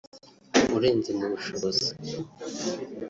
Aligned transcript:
urenze 0.75 1.11
mu 1.17 1.25
bushobozi 1.31 1.89